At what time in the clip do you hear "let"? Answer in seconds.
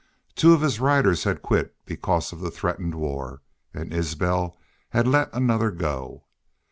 5.07-5.31